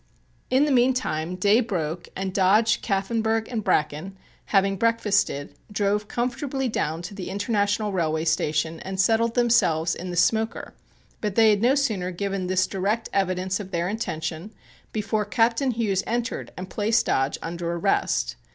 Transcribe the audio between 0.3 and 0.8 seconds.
In the